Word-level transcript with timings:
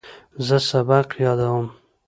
زه 0.45 0.57
سبق 0.69 1.07
یادوم. 1.23 1.65